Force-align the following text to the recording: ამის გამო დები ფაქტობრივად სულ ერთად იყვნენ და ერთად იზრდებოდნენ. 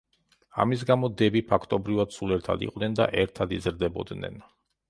ამის 0.63 0.85
გამო 0.91 1.09
დები 1.19 1.43
ფაქტობრივად 1.51 2.17
სულ 2.17 2.35
ერთად 2.39 2.65
იყვნენ 2.69 2.99
და 3.01 3.11
ერთად 3.25 3.55
იზრდებოდნენ. 3.59 4.43